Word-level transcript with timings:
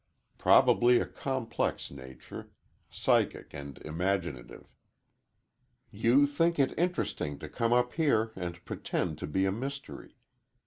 Probably 0.39 0.99
a 0.99 1.05
complex 1.05 1.91
nature, 1.91 2.49
psychic 2.89 3.53
and 3.53 3.77
imaginative. 3.85 4.65
You 5.91 6.25
think 6.25 6.57
it 6.57 6.73
interesting 6.75 7.37
to 7.37 7.47
come 7.47 7.71
up 7.71 7.93
here 7.93 8.31
and 8.35 8.65
pretend 8.65 9.19
to 9.19 9.27
be 9.27 9.45
a 9.45 9.51
mystery. 9.51 10.15